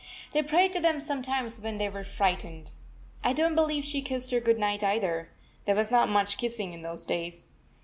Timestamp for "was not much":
5.75-6.37